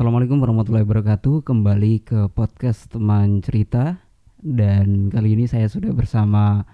[0.00, 1.44] Assalamualaikum warahmatullahi wabarakatuh.
[1.44, 4.00] Kembali ke podcast teman cerita
[4.40, 6.64] dan kali ini saya sudah bersama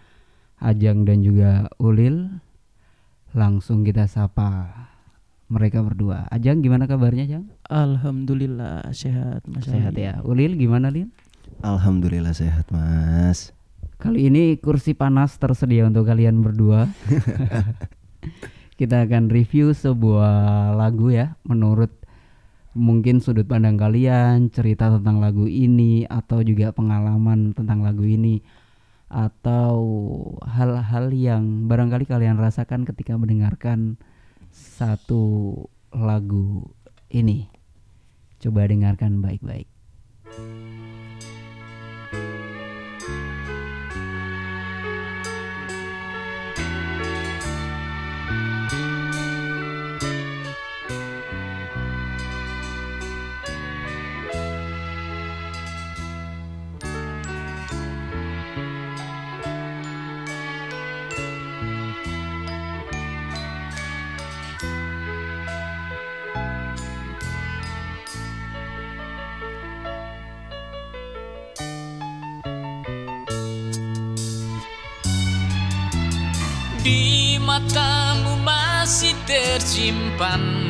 [0.63, 2.31] Ajang dan juga Ulil.
[3.35, 4.71] Langsung kita sapa
[5.51, 6.31] mereka berdua.
[6.31, 7.51] Ajang gimana kabarnya, Jang?
[7.67, 10.07] Alhamdulillah sehat Mas Sehat Ali.
[10.07, 10.23] ya.
[10.23, 11.11] Ulil gimana, Lin?
[11.67, 13.51] Alhamdulillah sehat mas
[13.99, 16.87] Kali ini kursi panas tersedia untuk kalian berdua.
[18.79, 22.06] Kita akan review sebuah lagu ya menurut
[22.77, 28.45] mungkin sudut pandang kalian, cerita tentang lagu ini atau juga pengalaman tentang lagu ini
[29.09, 29.79] atau
[30.45, 33.97] hal-hal yang barangkali kalian rasakan ketika mendengarkan
[34.53, 36.69] satu lagu
[37.09, 37.49] ini.
[38.37, 39.67] Coba dengarkan baik-baik.
[40.37, 40.86] Di
[77.57, 80.69] matamu masih tersimpan.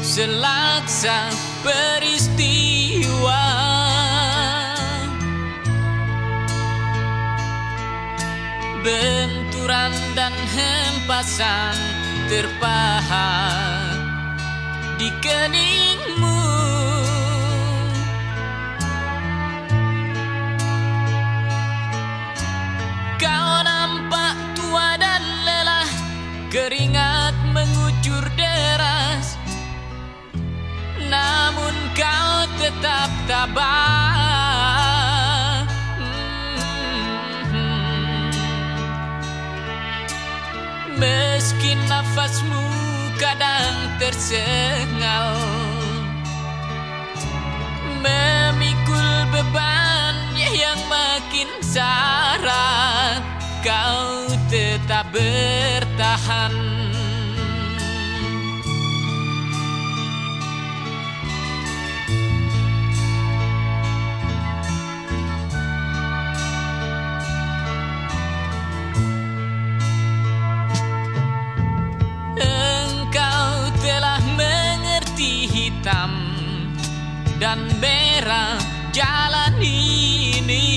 [0.00, 1.28] Selaksa
[1.60, 3.44] peristiwa.
[8.80, 11.76] Benturan dan hempasan
[12.26, 14.00] terpahat
[14.96, 16.51] di keningmu
[33.28, 34.22] tabah
[37.52, 38.34] Hmm.
[40.98, 42.62] Meski nafasmu
[43.20, 45.38] kadang tersengal
[48.02, 53.22] Memikul bebannya yang makin syarat
[53.62, 56.81] Kau tetap bertahan
[77.52, 78.56] dan merah
[78.96, 80.72] jalan ini.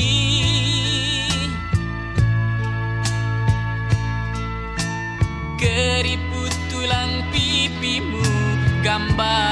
[5.56, 8.28] Keriput tulang pipimu
[8.84, 9.44] gambaran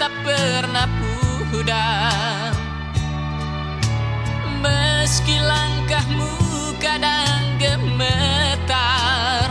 [0.00, 0.88] tak pernah
[1.52, 2.56] pudar.
[4.64, 6.32] Meski langkahmu
[6.80, 9.48] kadang gemetar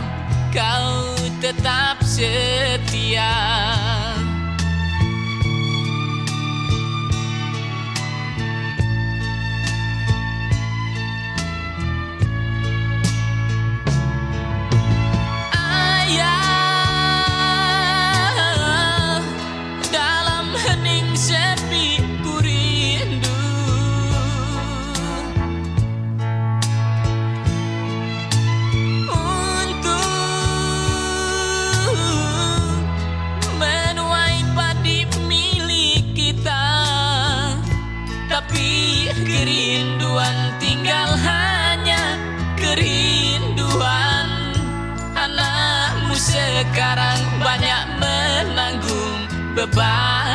[0.49, 3.29] Kau tetap setia
[46.79, 50.28] sekarang banyak menanggung beban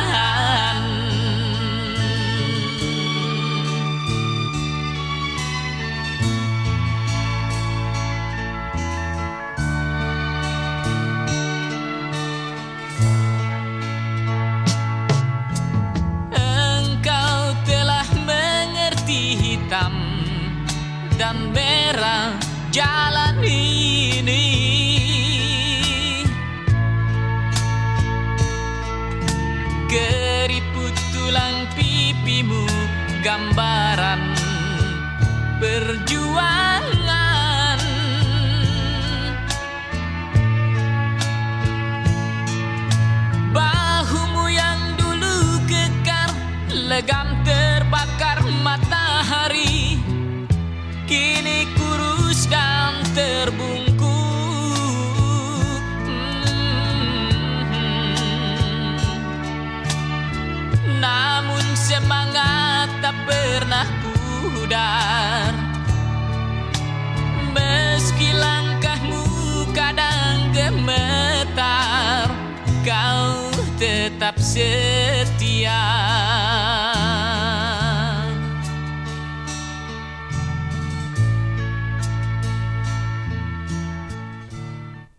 [74.55, 75.83] setia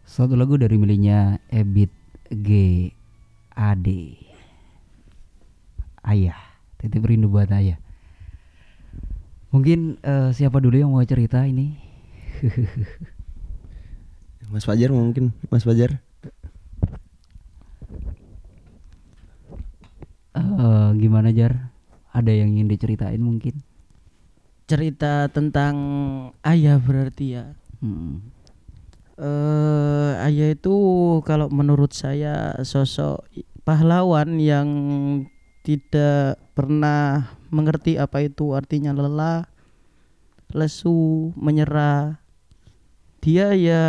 [0.08, 1.92] Satu lagu dari miliknya Ebit
[2.32, 2.48] G
[3.52, 4.16] Ade.
[6.00, 6.40] Ayah,
[6.80, 7.76] titip rindu buat ayah.
[9.52, 11.76] Mungkin eh, siapa dulu yang mau cerita ini?
[14.48, 16.05] Mas Fajar mungkin Mas Fajar
[20.56, 21.68] Eh, gimana Jar?
[22.16, 23.60] Ada yang ingin diceritain mungkin?
[24.64, 25.76] Cerita tentang
[26.40, 27.52] ayah berarti ya.
[27.84, 28.32] Hmm.
[29.16, 30.76] eh ayah itu
[31.24, 33.24] kalau menurut saya sosok
[33.64, 34.68] pahlawan yang
[35.64, 39.48] tidak pernah mengerti apa itu artinya lelah,
[40.52, 42.20] lesu, menyerah.
[43.24, 43.84] Dia ya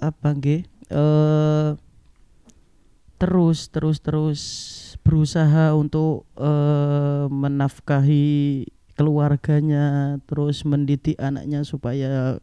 [0.00, 0.68] apa nggih?
[0.92, 1.70] eh
[3.16, 4.40] terus terus terus
[5.04, 8.66] berusaha untuk eh menafkahi
[8.96, 12.40] keluarganya, terus mendidik anaknya supaya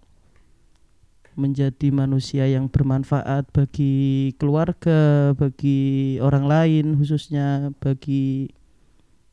[1.34, 8.52] menjadi manusia yang bermanfaat bagi keluarga, bagi orang lain khususnya bagi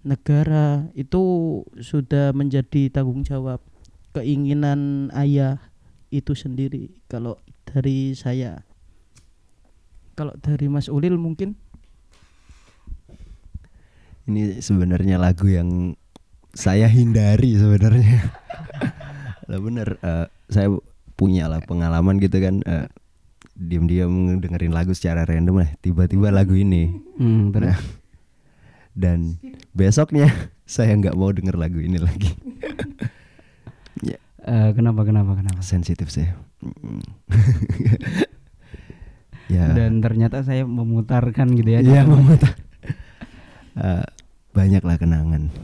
[0.06, 1.20] negara itu
[1.82, 3.58] sudah menjadi tanggung jawab
[4.14, 5.58] keinginan ayah
[6.08, 7.36] itu sendiri kalau
[7.66, 8.64] dari saya.
[10.14, 11.54] Kalau dari Mas Ulil mungkin
[14.28, 15.96] Ini sebenarnya lagu yang
[16.52, 18.28] saya hindari sebenarnya.
[19.48, 20.68] lah bener, eh, saya
[21.16, 22.60] punya lah pengalaman gitu kan.
[22.62, 22.86] eh,
[23.58, 25.70] diam-diam dengerin lagu secara random lah.
[25.80, 27.50] Tiba-tiba lagu ini Hmm?
[27.50, 27.74] Nah,
[28.94, 29.40] dan
[29.72, 30.30] besoknya
[30.68, 32.30] saya nggak mau denger lagu ini lagi.
[34.08, 35.58] ya, Eh, kenapa kenapa kenapa?
[35.60, 36.36] sensitif saya.
[39.48, 39.72] Ya.
[39.72, 41.80] Dan ternyata saya memutarkan gitu ya.
[41.80, 42.52] Iya memutar.
[43.74, 44.04] Eh,
[44.58, 45.54] banyaklah kenangan,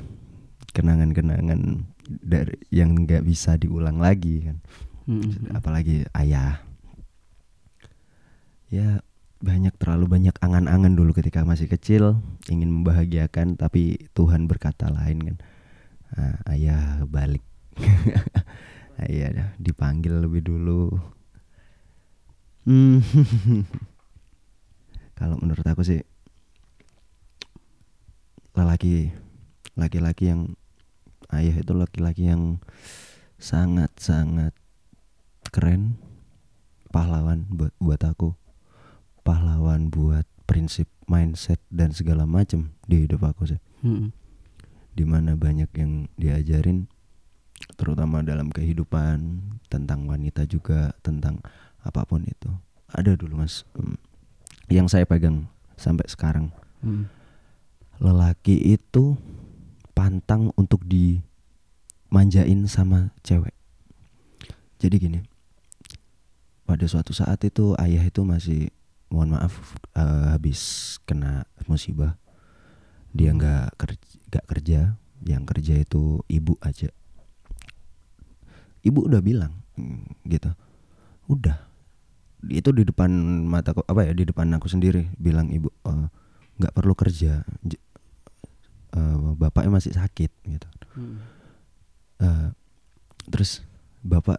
[0.70, 4.62] kenangan-kenangan dari yang nggak bisa diulang lagi kan.
[5.10, 5.50] Hmm.
[5.50, 6.62] Apalagi ayah.
[8.70, 9.02] Ya
[9.42, 15.36] banyak terlalu banyak angan-angan dulu ketika masih kecil ingin membahagiakan tapi Tuhan berkata lain kan.
[16.14, 17.42] Ah, ayah balik.
[19.10, 20.94] ayah dipanggil lebih dulu.
[22.62, 23.02] Hmm.
[25.18, 26.06] Kalau menurut aku sih
[28.54, 29.10] lelaki
[29.74, 30.54] laki-laki yang
[31.34, 32.62] ayah itu laki-laki yang
[33.38, 34.54] sangat sangat
[35.50, 35.98] keren
[36.94, 38.38] pahlawan buat buat aku.
[39.26, 43.60] Pahlawan buat prinsip mindset dan segala macam di hidup aku sih.
[43.84, 44.16] Hmm.
[44.94, 46.86] di mana banyak yang diajarin
[47.74, 51.42] terutama dalam kehidupan tentang wanita juga tentang
[51.82, 52.48] apa pun itu.
[52.94, 53.66] Ada dulu mas.
[53.74, 53.98] Em,
[54.70, 56.54] yang saya pegang sampai sekarang.
[56.80, 57.10] Hmm.
[58.04, 59.16] Lelaki itu
[59.96, 63.56] pantang untuk dimanjain sama cewek.
[64.76, 65.20] Jadi gini,
[66.68, 68.68] pada suatu saat itu ayah itu masih,
[69.08, 69.56] mohon maaf,
[69.96, 72.20] eh, habis kena musibah.
[73.16, 74.80] Dia nggak kerja, nggak kerja,
[75.24, 76.92] yang kerja itu ibu aja.
[78.84, 80.52] Ibu udah bilang, mm, gitu,
[81.32, 81.56] udah.
[82.52, 83.08] Itu di depan
[83.48, 86.12] mataku apa ya di depan aku sendiri bilang ibu eh,
[86.60, 87.40] nggak perlu kerja
[88.94, 90.68] eh, bapaknya masih sakit gitu.
[90.94, 91.18] Hmm.
[92.22, 92.48] Eh,
[93.28, 93.60] terus
[94.04, 94.38] bapak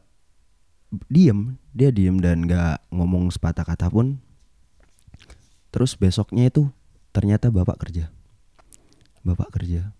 [1.11, 4.23] diem dia diem dan nggak ngomong sepatah kata pun.
[5.69, 6.71] Terus besoknya itu
[7.11, 8.07] ternyata bapak kerja.
[9.27, 9.91] Bapak kerja.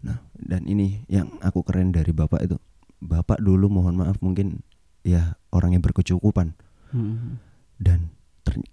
[0.00, 2.56] Nah dan ini yang aku keren dari bapak itu.
[3.00, 4.60] Bapak dulu mohon maaf mungkin
[5.04, 6.56] ya orang yang berkecukupan.
[6.90, 7.38] Hmm.
[7.78, 8.10] dan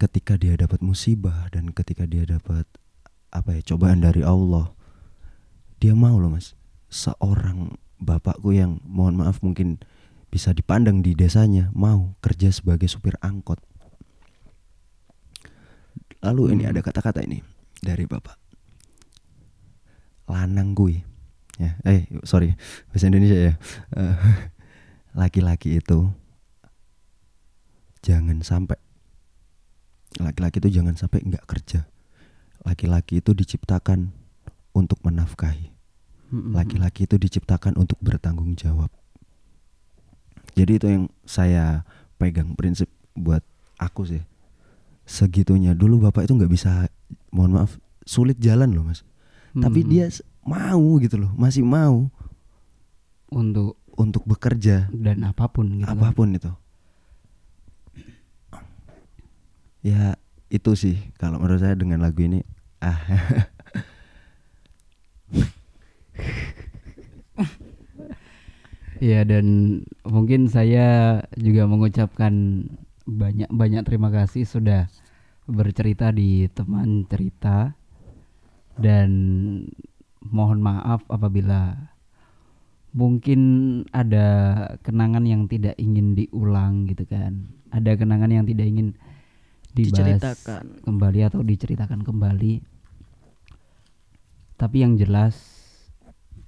[0.01, 2.65] ketika dia dapat musibah dan ketika dia dapat
[3.29, 4.73] apa ya cobaan dari Allah
[5.77, 6.57] dia mau loh mas.
[6.87, 9.81] Seorang bapakku yang mohon maaf mungkin
[10.27, 13.61] bisa dipandang di desanya mau kerja sebagai supir angkot.
[16.21, 16.71] Lalu ini Hmm.
[16.75, 17.41] ada kata-kata ini
[17.79, 18.35] dari bapak.
[20.27, 20.99] Lanang kui.
[21.57, 22.53] Ya eh sorry
[22.91, 23.53] bahasa Indonesia ya.
[23.97, 24.15] Eh,
[25.21, 26.11] laki-laki itu
[28.05, 28.77] jangan sampai
[30.21, 31.89] laki-laki itu jangan sampai nggak kerja.
[32.65, 34.11] Laki-laki itu diciptakan
[34.77, 35.73] untuk menafkahi.
[36.29, 38.93] Laki-laki itu diciptakan untuk bertanggung jawab.
[40.53, 41.87] Jadi itu yang saya
[42.21, 43.41] pegang prinsip buat
[43.81, 44.23] aku sih.
[45.07, 45.71] Segitunya.
[45.73, 46.91] Dulu bapak itu nggak bisa
[47.31, 49.07] mohon maaf sulit jalan loh mas.
[49.55, 49.91] Tapi Mm-mm.
[49.91, 50.05] dia
[50.43, 52.11] mau gitu loh masih mau
[53.31, 54.91] untuk untuk bekerja.
[54.91, 55.95] Dan apa pun gitu kan.
[55.95, 56.51] apa pun itu.
[59.85, 60.19] Ya
[60.51, 62.43] itu sih kalau menurut saya dengan lagu ini.
[62.83, 62.99] Ah
[68.97, 69.45] Iya dan
[70.09, 72.65] mungkin saya juga mengucapkan
[73.05, 74.89] banyak-banyak terima kasih sudah
[75.45, 77.77] bercerita di teman cerita
[78.73, 79.09] dan
[80.19, 81.93] mohon maaf apabila
[82.97, 83.41] mungkin
[83.93, 84.25] ada
[84.81, 87.53] kenangan yang tidak ingin diulang gitu kan.
[87.69, 88.97] Ada kenangan yang tidak ingin
[89.77, 90.63] dibahas Diceritakan.
[90.81, 92.76] kembali atau diceritakan kembali.
[94.57, 95.37] Tapi yang jelas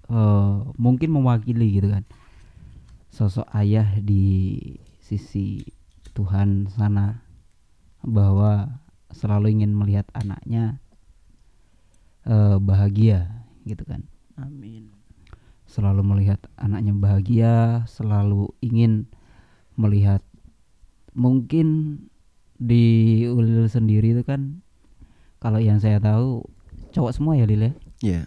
[0.09, 2.03] eh, mungkin mewakili gitu kan.
[3.09, 4.57] Sosok ayah di
[5.01, 5.65] sisi
[6.13, 7.21] Tuhan sana
[8.05, 8.81] bahwa
[9.13, 10.81] selalu ingin melihat anaknya
[12.25, 14.05] eh, bahagia gitu kan.
[14.39, 14.95] Amin.
[15.69, 19.05] selalu melihat anaknya bahagia selalu ingin
[19.77, 20.25] melihat
[21.13, 21.99] mungkin
[22.57, 24.65] di Ulil sendiri itu kan
[25.37, 26.41] kalau yang saya tahu
[26.91, 28.23] cowok semua ya Lil ya ya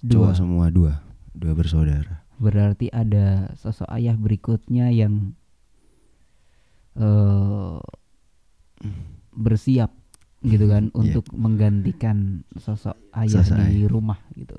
[0.00, 0.92] dua cowok semua dua
[1.32, 5.32] dua bersaudara berarti ada sosok ayah berikutnya yang
[6.96, 7.78] eh
[9.32, 9.92] bersiap
[10.40, 10.96] gitu kan Iya.
[10.96, 13.88] untuk menggantikan sosok ayah Sosok di ayah.
[13.88, 14.56] rumah gitu.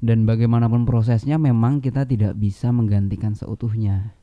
[0.00, 4.16] Dan bagaimanapun prosesnya memang kita tidak bisa menggantikan seutuhnya.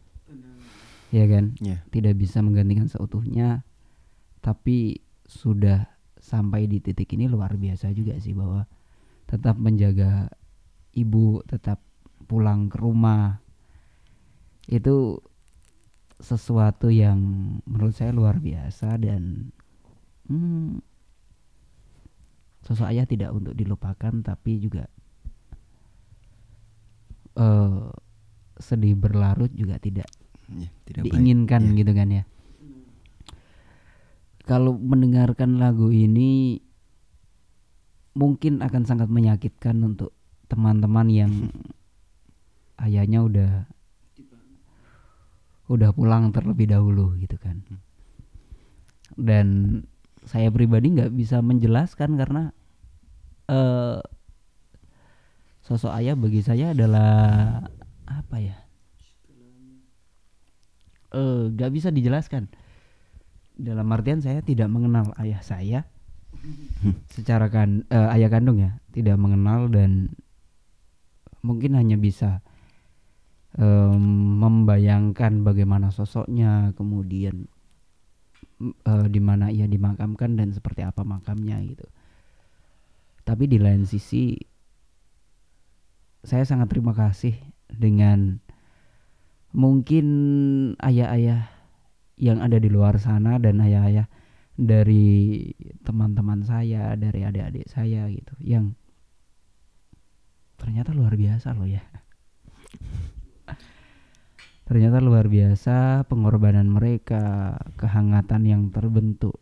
[1.13, 1.55] Ya kan?
[1.61, 3.63] ya Tidak bisa menggantikan seutuhnya
[4.41, 5.87] tapi sudah
[6.19, 8.65] sampai di titik ini luar biasa juga sih bahwa
[9.27, 10.31] tetap menjaga
[10.95, 11.83] ibu tetap
[12.25, 13.39] pulang ke rumah
[14.67, 15.21] itu
[16.17, 17.19] sesuatu yang
[17.63, 19.53] menurut saya luar biasa dan
[20.27, 20.81] hmm,
[22.65, 24.89] sosok ayah tidak untuk dilupakan tapi juga
[27.37, 27.87] eh,
[28.57, 30.09] sedih berlarut juga tidak
[30.51, 31.13] ya tidak baik.
[31.13, 31.75] diinginkan Ya.
[31.83, 32.23] gitu kan ya.
[34.47, 36.63] Kalau mendengarkan lagu ini
[38.15, 40.15] mungkin akan sangat menyakitkan untuk
[40.47, 41.31] teman-teman yang
[42.87, 43.51] ayahnya udah
[45.67, 47.59] udah pulang terlebih dahulu gitu kan.
[49.19, 49.83] Dan
[50.23, 52.55] saya pribadi nggak bisa menjelaskan karena
[53.51, 53.99] eh
[55.67, 57.11] sosok ayah bagi saya adalah
[58.07, 58.57] apa ya?
[61.11, 62.47] eh nggak bisa dijelaskan.
[63.57, 65.89] Dalam artian saya tidak mengenal ayah saya
[67.09, 70.13] secara kan eh, ayah kandung ya, tidak mengenal dan
[71.41, 72.45] mungkin hanya bisa
[73.57, 77.49] em, membayangkan bagaimana sosoknya, kemudian
[78.61, 81.89] eh, di mana ia dimakamkan dan seperti apa makamnya gitu.
[83.25, 84.37] Tapi di lain sisi
[86.23, 87.35] saya sangat terima kasih
[87.67, 88.39] dengan
[89.51, 90.05] mungkin
[90.79, 91.56] ayah-ayah
[92.17, 94.09] yang ada di luar sana dan ayah-ayah
[94.57, 95.47] dari
[95.85, 98.73] teman-teman saya, dari adik-adik saya gitu yang
[100.57, 101.85] ternyata luar biasa loh ya.
[104.67, 109.39] Ternyata luar biasa pengorbanan mereka, kehangatan yang terbentuk.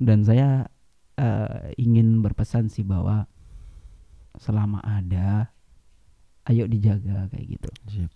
[0.00, 0.72] Dan saya
[1.20, 3.28] eh, ingin berpesan sih bahwa
[4.40, 5.52] selama ada
[6.48, 8.12] ayo dijaga kayak gitu Siap.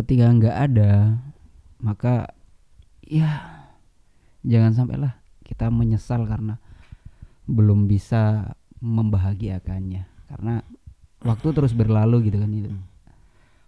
[0.00, 1.20] ketika nggak ada
[1.84, 2.32] maka
[3.04, 3.60] ya
[4.40, 6.56] jangan sampailah kita menyesal karena
[7.44, 10.08] belum bisa membahagiakannya.
[10.32, 10.64] Karena
[11.20, 12.72] waktu terus berlalu gitu kan itu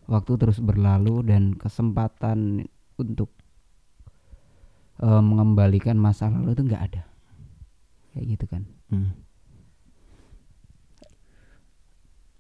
[0.09, 2.65] waktu terus berlalu dan kesempatan
[2.97, 3.29] untuk
[5.05, 7.03] eh, mengembalikan masa lalu itu nggak ada.
[8.17, 8.65] Kayak gitu kan.
[8.89, 9.13] Hmm.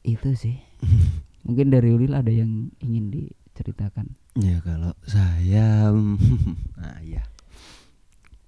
[0.06, 0.62] itu sih.
[1.46, 5.88] Mungkin dari Ulil ada yang ingin diceritakan Ya kalau saya
[7.00, 7.24] ayah.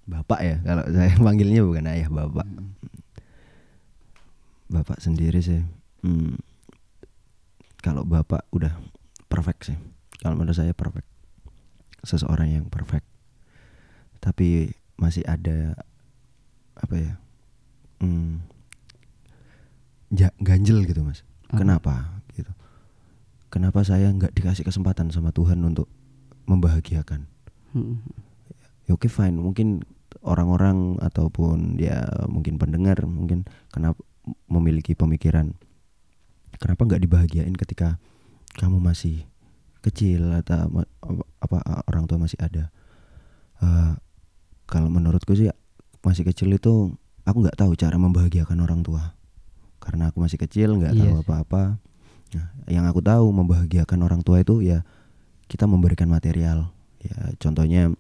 [0.05, 2.49] Bapak ya kalau saya panggilnya bukan ayah bapak.
[4.69, 5.65] Bapak sendiri sih
[6.05, 6.37] hmm,
[7.81, 8.77] kalau bapak udah
[9.33, 9.79] perfect sih
[10.21, 11.09] kalau menurut saya perfect.
[12.05, 13.09] Seseorang yang perfect.
[14.21, 15.73] Tapi masih ada
[16.77, 17.13] apa ya
[18.05, 18.45] hmm,
[20.45, 21.25] ganjel gitu mas.
[21.49, 22.21] Kenapa?
[22.37, 22.53] Gitu
[23.49, 25.89] kenapa saya nggak dikasih kesempatan sama Tuhan untuk
[26.49, 27.29] membahagiakan?
[27.77, 28.01] Mm,
[28.89, 29.37] ya oke fine.
[29.37, 29.85] Mungkin
[30.25, 34.01] orang-orang ataupun ya mungkin pendengar mungkin kenapa
[34.49, 35.57] memiliki pemikiran
[36.57, 38.01] kenapa nggak dibahagiain ketika
[38.59, 39.25] kamu masih
[39.85, 40.85] kecil atau
[41.39, 42.75] apa, orang tua masih ada?
[43.63, 43.93] Eh,
[44.67, 45.49] kalau menurutku sih
[46.03, 49.15] masih kecil itu aku nggak tahu cara membahagiakan orang tua.
[49.79, 51.79] Karena aku masih kecil nggak Iya tahu apa-apa
[52.37, 54.85] nah, yang aku tahu membahagiakan orang tua itu ya
[55.49, 56.69] kita memberikan material.
[57.01, 57.93] Ya contohnya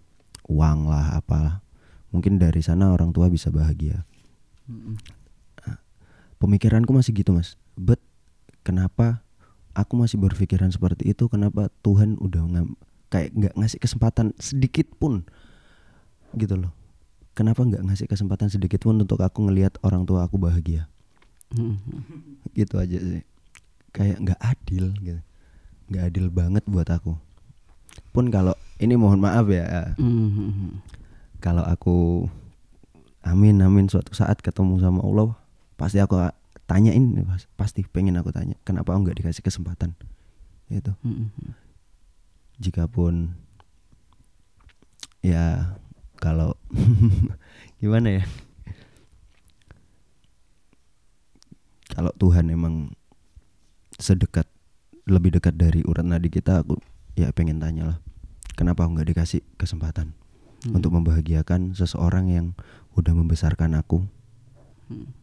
[0.48, 1.64] uang lah apalah.
[2.12, 4.04] Mungkin dari sana orang tua bisa bahagia.
[4.68, 4.96] Mm,
[6.40, 7.56] pemikiranku masih gitu mas.
[7.76, 8.00] But
[8.64, 9.24] kenapa
[9.72, 11.28] aku masih berpikiran seperti itu?
[11.28, 12.76] Kenapa Tuhan udah ngam-
[13.12, 15.24] kayak nggak ngasih kesempatan sedikit pun?
[16.36, 16.72] Gitu loh.
[17.32, 20.90] Kenapa nggak ngasih kesempatan sedikit pun untuk aku ngelihat orang tua aku bahagia?
[21.54, 21.80] Mm,
[22.52, 23.24] gitu aja sih
[23.98, 25.20] kayak nggak adil gitu.
[25.90, 27.18] Nggak adil banget buat aku.
[28.14, 30.70] Pun kalau ini mohon maaf ya mm, mm.
[31.42, 32.26] kalau aku
[33.26, 35.34] amin amin suatu saat ketemu sama Allah
[35.74, 36.14] pasti aku
[36.70, 39.98] tanyain pas- pasti pengen aku tanya kenapa aku nggak dikasih kesempatan?
[40.70, 41.52] Itu Mm, mm.
[42.62, 43.34] jikapun
[45.26, 45.74] ya
[46.22, 46.54] kalau
[47.82, 48.24] gimana ya?
[51.88, 52.94] Kalau Tuhan emang
[53.98, 54.46] sedekat
[55.04, 56.78] lebih dekat dari urat nadi kita aku
[57.14, 57.98] ya pengen tanya lah
[58.54, 60.14] kenapa aku nggak dikasih kesempatan
[60.58, 60.74] Hmm.
[60.74, 62.46] untuk membahagiakan seseorang yang
[62.98, 64.02] udah membesarkan aku
[64.90, 65.14] Hmm.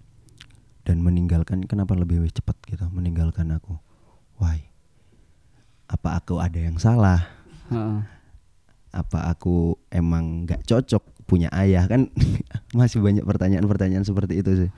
[0.88, 3.76] dan meninggalkan kenapa lebih cepat gitu meninggalkan aku
[4.40, 4.64] why
[5.92, 7.28] apa aku ada yang salah
[7.68, 8.00] Heeh.
[8.96, 12.08] apa aku emang nggak cocok punya ayah kan
[12.78, 14.70] masih banyak pertanyaan-pertanyaan seperti itu sih.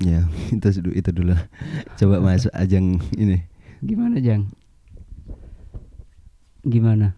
[0.00, 0.24] Ya
[0.56, 1.34] itu dulu itu dulu
[1.96, 3.46] coba masuk ajang ini
[3.84, 4.48] Gimana Jang?
[6.64, 7.12] Gimana?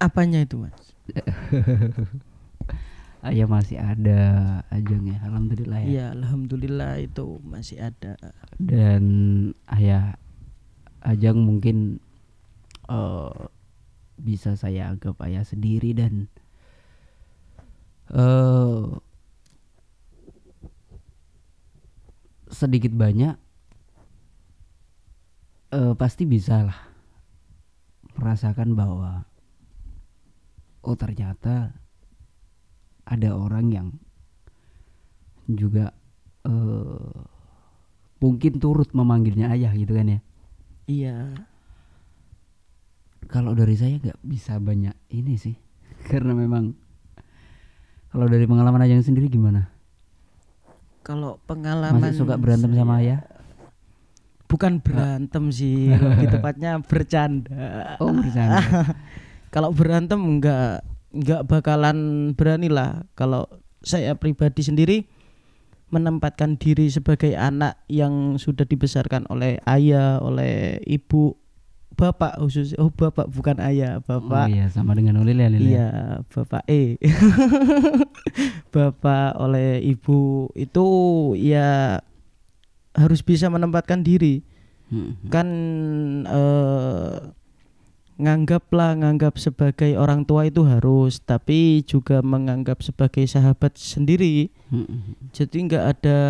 [0.00, 0.96] Apanya itu mas?
[3.22, 4.20] Ayah masih ada
[4.72, 5.86] Ajang ya, alhamdulillah ya.
[5.86, 8.16] Iya alhamdulillah itu masih ada.
[8.56, 9.04] Dan
[9.68, 10.16] ayah
[11.04, 12.00] Ajang mungkin
[12.88, 13.38] eh,
[14.16, 16.32] bisa saya anggap ayah sendiri dan
[18.10, 18.82] eh
[22.52, 23.34] sedikit banyak
[25.72, 26.80] eh, pasti bisa lah
[28.12, 29.24] merasakan bahwa
[30.84, 31.72] oh ternyata
[33.08, 33.88] ada orang yang
[35.48, 35.96] juga
[36.44, 37.12] eh
[38.22, 40.20] mungkin turut memanggilnya ayah gitu kan ya?
[40.86, 41.16] Iya.
[43.30, 45.56] kalau dari saya nggak bisa banyak ini sih.
[46.10, 46.76] Karena memang
[48.12, 49.71] kalau dari pengalaman Ajang sendiri gimana
[51.02, 53.26] Kalau pengalaman masih suka berantem sama ayah
[54.46, 57.96] Bukan berantem sih, lebih tepatnya bercanda.
[58.04, 58.60] oh bercanda
[59.54, 63.04] Kalau berantem enggak enggak bakalan berani lah.
[63.16, 63.48] Kalau
[63.80, 65.08] saya pribadi sendiri
[65.92, 71.36] menempatkan diri sebagai anak yang sudah dibesarkan oleh ayah, oleh ibu,
[71.94, 72.74] bapak khusus.
[72.80, 74.48] Oh, bapak bukan ayah, oh bapak.
[74.50, 75.68] iya sama dengan Ulil ya Lil ya?
[75.68, 75.88] Iya,
[76.32, 76.96] bapak E.
[78.74, 80.86] bapak oleh ibu itu
[81.38, 82.00] ya
[82.96, 84.44] harus bisa menempatkan diri.
[84.92, 85.16] Hmm.
[85.28, 85.48] Kan
[86.28, 87.16] eh
[88.22, 94.52] nganggaplah nganggap sebagai orang tua itu harus, tapi juga menganggap sebagai sahabat sendiri.
[94.68, 95.16] Hmm.
[95.32, 96.20] Jadi nggak ada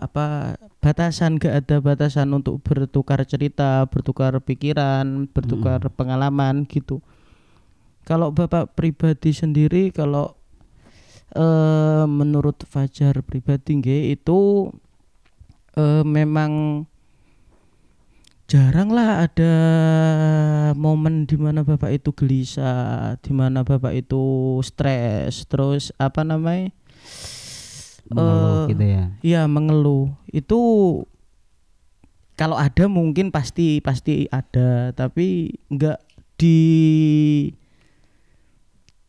[0.00, 7.04] apa batasan, nggak ada batasan untuk bertukar cerita, bertukar pikiran, bertukar pengalaman gitu.
[8.08, 10.34] Kalau bapak pribadi sendiri, kalau
[11.36, 14.72] eh menurut Fajar pribadi nggih, itu
[15.78, 16.82] eh memang
[18.50, 19.54] jarang lah ada
[20.74, 26.74] momen di mana bapak itu gelisah, di mana bapak itu stres, terus apa namanya?
[28.10, 29.04] Mengeluh Eh, gitu ya?
[29.22, 30.10] Iya mengeluh.
[30.30, 30.60] Itu
[32.34, 35.98] kalau ada mungkin pasti pasti ada tapi nggak
[36.40, 36.58] di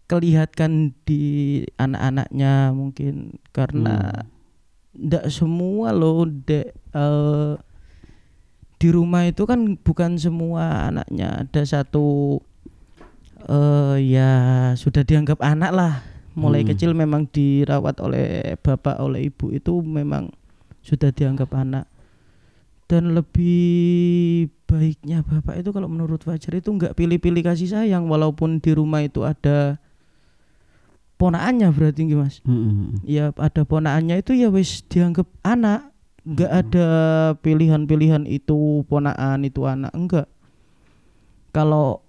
[0.05, 4.27] kelihatan di anak-anaknya mungkin karena
[4.91, 7.53] ndak semua loh dek eh,
[8.75, 11.47] di rumah itu kan bukan semua anaknya.
[11.47, 12.37] Ada satu
[13.41, 14.31] eh ya
[14.77, 15.93] sudah dianggap anak lah
[16.33, 16.69] mulai Hmm.
[16.71, 20.31] kecil memang dirawat oleh bapak oleh ibu itu memang
[20.81, 21.85] sudah dianggap anak
[22.91, 28.71] dan lebih baiknya bapak itu kalau menurut Fajar itu nggak pilih-pilih kasih sayang walaupun di
[28.75, 29.79] rumah itu ada
[31.21, 32.41] ponaannya berarti nggih Mas.
[32.43, 33.05] Mm-mm.
[33.05, 35.93] Ya ada ponaannya itu ya wis dianggap anak.
[36.21, 36.87] Enggak ada
[37.41, 40.27] pilihan-pilihan itu ponaan itu anak enggak.
[41.53, 42.05] Kalau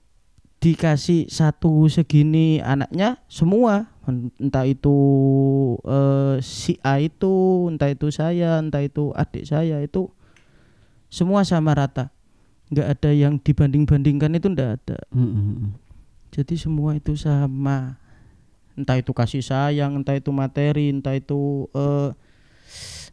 [0.60, 4.96] dikasih satu segini anaknya semua entah itu
[5.86, 10.10] eh, si A itu entah itu saya entah itu adik saya itu
[11.06, 12.10] semua sama rata.
[12.72, 14.98] Nggak ada yang dibanding-bandingkan itu ndak ada.
[15.12, 15.76] Mm-mm.
[16.32, 18.00] jadi semua itu sama.
[18.72, 22.10] Entah itu kasih sayang entah itu materi entah itu eh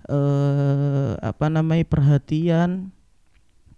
[0.10, 2.90] eh apa namanya perhatian.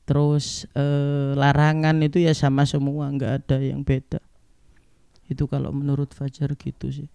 [0.05, 4.21] Terus eh, larangan itu ya sama semua nggak ada yang beda
[5.31, 7.07] itu kalau menurut Fajar gitu sih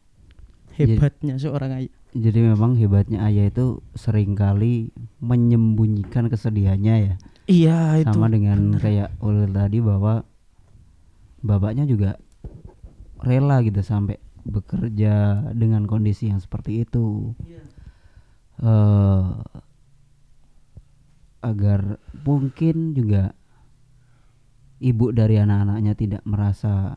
[0.72, 4.88] Jadi- hebatnya seorang ayah Jadi memang hebatnya ayah itu sering kali
[5.20, 7.14] menyembunyikan kesedihannya ya.
[7.44, 10.24] iya itu Sama dengan kayak Ulil tadi bahwa
[11.40, 12.16] bapaknya juga
[13.18, 15.12] rela gitu sampai bekerja
[15.52, 17.36] dengan kondisi yang seperti itu.
[18.56, 19.24] eh
[21.42, 23.36] agar mungkin juga
[24.78, 26.96] ibu dari anak-anaknya tidak merasa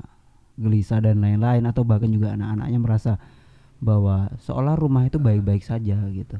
[0.59, 3.11] gelisah dan lain-lain atau bahkan juga anak-anaknya merasa
[3.79, 6.35] bahwa seolah rumah itu baik-baik saja gitu.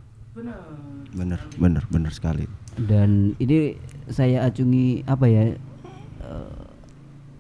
[1.10, 2.44] Bener, bener, bener sekali.
[2.76, 3.80] Dan ini
[4.12, 5.56] saya acungi apa ya
[6.20, 6.60] eh,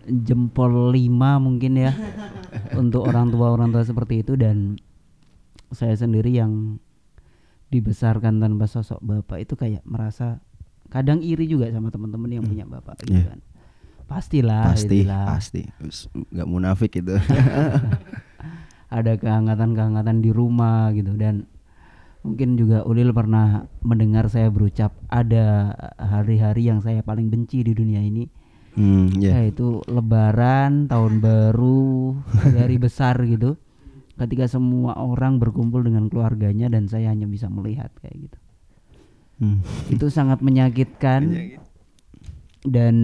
[0.08, 1.92] jempol lima mungkin ya
[2.82, 4.80] untuk orang tua orang tua seperti itu dan
[5.70, 6.80] saya sendiri yang
[7.70, 10.42] dibesarkan tanpa sosok bapak itu kayak merasa
[10.90, 13.36] kadang iri juga sama teman-teman yang punya bapak gitu Iya.
[13.36, 13.40] kan.
[14.10, 15.26] Pastilah pasti, itulah.
[15.30, 15.62] pasti.
[16.34, 17.16] Nggak munafik itu.
[18.90, 21.46] ada kehangatan-kehangatan di rumah gitu dan
[22.26, 28.02] mungkin juga Ulil pernah mendengar saya berucap ada hari-hari yang saya paling benci di dunia
[28.02, 28.26] ini
[28.76, 29.40] hmm, ya.
[29.40, 32.18] yaitu lebaran tahun baru
[32.60, 33.56] hari besar gitu
[34.20, 38.40] ketika semua orang berkumpul dengan keluarganya dan saya hanya bisa melihat kayak gitu
[39.40, 39.64] Hmm.
[39.88, 41.32] itu sangat menyakitkan
[42.68, 42.96] dan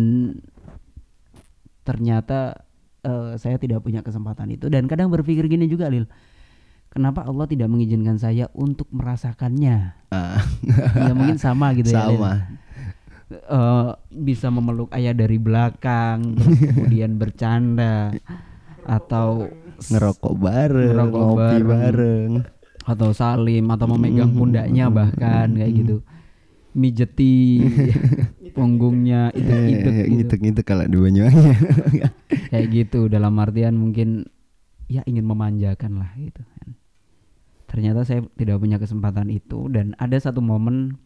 [1.86, 2.66] ternyata
[3.00, 6.10] eh, saya tidak punya kesempatan itu dan kadang berpikir gini juga Lil
[6.90, 10.42] kenapa Allah tidak mengizinkan saya untuk merasakannya Ah,
[10.96, 12.18] ya mungkin sama gitu ya Lil.
[12.18, 12.34] sama.
[13.26, 18.14] Eh, bisa memeluk ayah dari belakang terus kemudian bercanda
[18.82, 21.68] atau Ngerokok bareng, Ngerokok ngopi bareng.
[21.68, 22.32] bareng.
[22.86, 25.96] atau salim atau memegang pundaknya bahkan kayak gitu
[26.76, 27.64] mijeti
[28.56, 30.12] punggungnya itu itu Eh, gitu.
[30.20, 31.52] Ngitek-ngitek kalau di Banyuwangi.
[32.52, 34.28] kayak gitu dalam artian mungkin
[34.86, 36.78] ya ingin memanjakan lah gitu kan
[37.66, 41.02] ternyata saya tidak punya kesempatan itu dan ada satu momen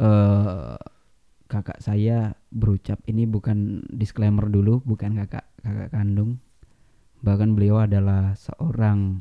[0.00, 0.76] eh
[1.46, 6.40] kakak saya berucap ini bukan disclaimer dulu bukan kakak kakak kandung
[7.20, 9.20] bahkan beliau adalah seorang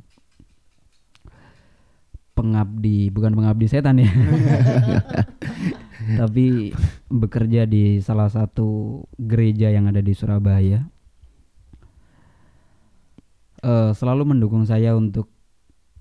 [2.41, 4.09] pengabdi bukan pengabdi setan ya.
[6.25, 6.73] Tapi
[7.13, 10.89] bekerja di salah satu gereja yang ada di Surabaya.
[13.61, 15.29] Eh, selalu mendukung saya untuk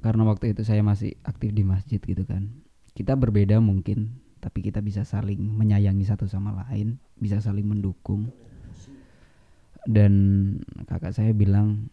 [0.01, 2.49] karena waktu itu saya masih aktif di masjid gitu kan.
[2.97, 8.33] Kita berbeda mungkin tapi kita bisa saling menyayangi satu sama lain bisa saling mendukung.
[9.85, 10.13] Dan
[10.89, 11.93] kakak saya bilang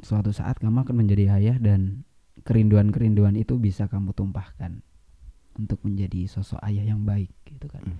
[0.00, 2.08] suatu saat kamu akan menjadi ayah dan
[2.42, 4.82] kerinduan-kerinduan itu bisa kamu tumpahkan
[5.54, 7.98] untuk menjadi sosok ayah yang baik gitu kan Hmm.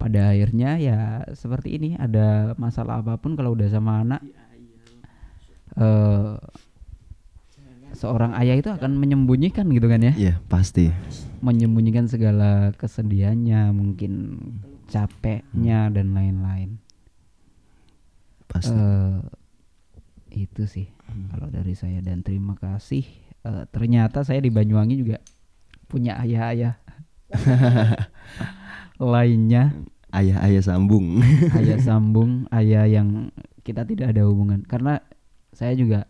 [0.00, 0.98] pada akhirnya ya
[1.30, 4.24] seperti ini ada masalah apa pun kalau udah sama anak
[5.74, 6.34] eh
[7.92, 10.88] seorang ayah itu akan menyembunyikan gitu kan ya Iya, pasti.
[11.38, 14.40] menyembunyikan segala kesedihannya mungkin
[14.88, 16.80] capeknya dan lain-lain
[18.46, 18.72] Pasti.
[18.72, 19.20] eh
[20.32, 20.88] itu sih
[21.30, 22.00] kalau dari saya.
[22.00, 23.04] Dan terima kasih
[23.42, 25.18] Eh, ternyata saya di Banyuwangi juga
[25.90, 26.78] punya ayah-ayah
[29.12, 29.74] lainnya.
[30.14, 31.18] Ayah-ayah sambung.
[31.58, 33.34] ayah sambung ayah yang
[33.66, 34.62] kita tidak ada hubungan.
[34.62, 35.02] Karena
[35.50, 36.06] saya juga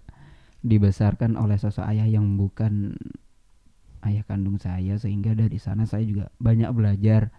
[0.61, 3.01] dibesarkan oleh sosok ayah yang bukan
[4.05, 7.33] ayah kandung saya sehingga dari sana saya juga banyak belajar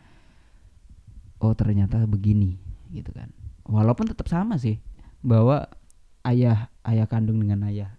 [1.38, 2.58] oh ternyata begini
[2.89, 3.30] gitu kan.
[3.69, 4.82] Walaupun tetap sama sih
[5.22, 5.69] bahwa
[6.27, 7.91] ayah ayah kandung dengan ayah.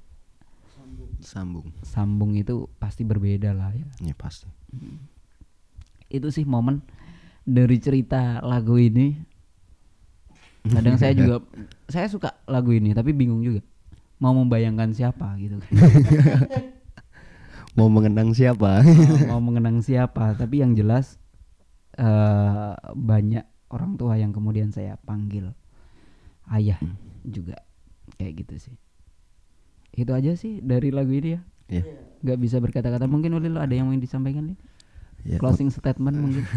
[1.25, 1.73] Sambung.
[1.81, 4.13] sambung itu pasti berbeda lah ya.
[4.13, 4.45] Ya pasti.
[6.13, 6.85] itu sih momen
[7.49, 9.17] dari cerita lagu ini.
[10.69, 11.41] Kadang saya juga
[11.93, 13.65] saya suka lagu ini tapi bingung juga.
[14.21, 15.73] Mau membayangkan siapa gitu kan.
[17.75, 18.87] Mau mengenang siapa?
[19.31, 20.39] mau mengenang siapa?
[20.39, 21.19] Tapi yang jelas
[21.99, 25.51] eh banyak orang tua yang kemudian saya panggil
[26.55, 26.79] ayah
[27.27, 27.59] juga
[28.17, 28.77] kayak gitu sih
[29.95, 31.81] itu aja sih dari lagu ini ya Ya.
[32.21, 34.59] nggak bisa berkata-kata mungkin Ulil ada yang mau disampaikan Lil?
[35.25, 36.45] Ya, closing statement mungkin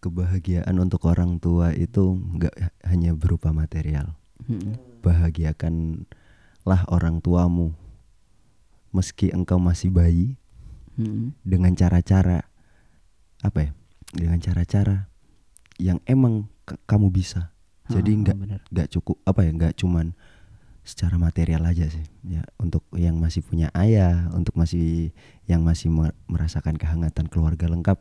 [0.00, 2.56] kebahagiaan untuk orang tua itu nggak
[2.88, 4.16] hanya berupa material.
[4.48, 4.74] Mm-mm.
[5.04, 7.76] Bahagiakanlah orang tuamu
[8.90, 10.34] meski engkau masih bayi
[10.96, 11.36] Mm-mm.
[11.44, 12.48] dengan cara-cara
[13.44, 13.70] apa ya?
[14.10, 15.06] Dengan cara-cara
[15.78, 16.48] yang emang
[16.88, 17.52] kamu bisa.
[17.90, 18.36] Jadi Ah, nggak
[18.70, 19.50] nggak cukup apa ya?
[19.50, 20.14] Nggak cuman
[20.86, 22.06] secara material aja sih.
[22.24, 25.10] Ya untuk yang masih punya ayah, untuk masih
[25.44, 27.98] yang masih mer- merasakan kehangatan keluarga lengkap.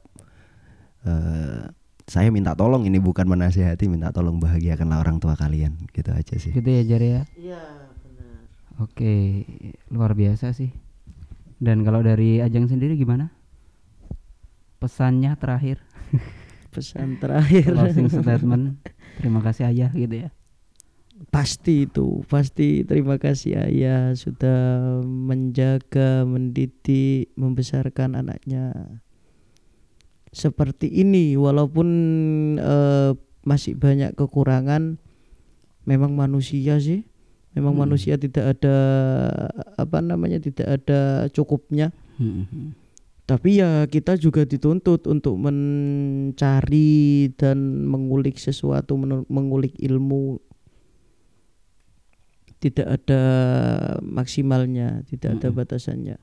[0.99, 1.63] eh
[2.10, 5.78] saya minta tolong ini bukan menasehati, minta tolong bahagiakanlah orang tua kalian.
[5.93, 6.49] Gitu aja sih.
[6.49, 7.62] gitu ya Jar ya Iya,
[8.02, 8.49] benar.
[8.82, 9.45] Oke,
[9.93, 10.73] luar biasa sih.
[11.62, 13.30] Dan kalau dari Ajeng sendiri gimana?
[14.80, 15.84] Pesannya terakhir,
[16.70, 17.66] Pesan terakhir.
[17.74, 18.78] closing statement.
[19.18, 20.30] Terima kasih ayah gitu ya.
[21.36, 28.72] pasti itu pasti terima kasih ayah sudah menjaga mendidik membesarkan anaknya
[30.32, 31.88] seperti ini walaupun
[32.56, 33.12] eh,
[33.44, 34.96] masih banyak kekurangan
[35.84, 37.04] memang manusia sih
[37.52, 37.84] memang Hmm.
[37.84, 38.78] manusia tidak ada
[39.76, 42.76] apa namanya tidak ada cukupnya Hmm.
[43.30, 48.98] Tapi ya kita juga dituntut untuk mencari dan mengulik sesuatu
[49.30, 50.42] mengulik ilmu.
[52.58, 53.24] Tidak ada
[54.02, 56.18] maksimalnya tidak ada batasannya.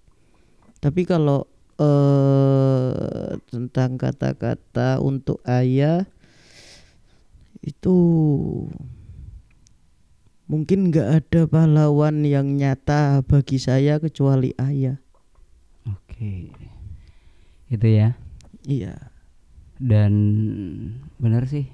[0.83, 1.47] Tapi kalau
[1.79, 6.11] eh tentang kata-kata untuk ayah
[7.63, 7.95] itu
[10.51, 14.99] mungkin nggak ada pahlawan yang nyata bagi saya kecuali ayah.
[15.87, 16.51] Oke,
[17.67, 18.09] itu ya.
[18.67, 19.11] iya
[19.77, 20.13] Dan
[21.21, 21.69] benar sih,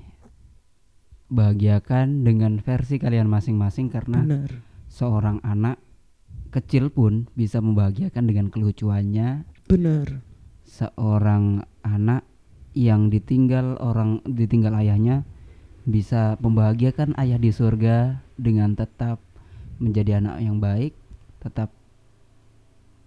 [1.31, 4.51] bahagiakan dengan versi kalian masing-masing karena benar
[4.93, 5.81] seorang anak
[6.53, 9.49] kecil pun bisa membahagiakan dengan kelucuannya.
[9.71, 10.21] benar
[10.69, 12.29] Seorang anak
[12.77, 15.25] yang ditinggal orang ditinggal ayahnya
[15.89, 19.21] bisa membahagiakan ayah di surga dengan tetap
[19.83, 20.95] menjadi anak yang baik,
[21.41, 21.73] tetap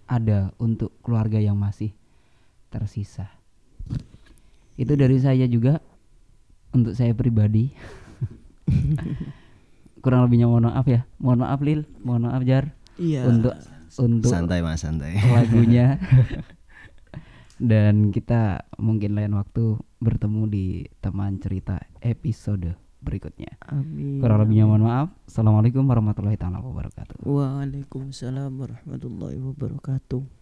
[0.06, 1.94] ada untuk keluarga yang masih
[2.68, 3.30] tersisa.
[4.76, 5.80] Itu dari saya juga
[6.76, 7.72] untuk saya pribadi.
[10.04, 11.08] Kurang lebihnya mohon maaf ya.
[11.18, 13.52] Mohon maaf Lil, mohon maaf Jar iya untuk
[13.96, 15.16] untuk Santai mas santai.
[15.20, 15.96] lagunya.
[17.56, 20.66] Dan kita mungkin lain waktu bertemu di
[21.00, 23.56] teman cerita episode berikutnya.
[23.64, 25.08] amin Kurang lebihnya mohon maaf.
[25.24, 27.24] Assalamualaikum warahmatullahi taala wabarakatuh.
[27.24, 30.36] Waalaikumsalam warahmatullahi wabarakatuh